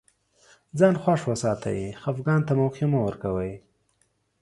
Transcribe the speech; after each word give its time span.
ځان 0.79 0.95
خوښ 1.01 1.21
وساتئ 1.31 1.81
خفګان 2.01 2.41
ته 2.47 2.53
موقع 2.61 2.85
مه 2.91 2.99
ورکوی 3.07 3.53